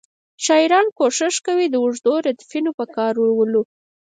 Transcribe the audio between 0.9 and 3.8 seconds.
کوښښ کوي د اوږدو ردیفونو په کارولو.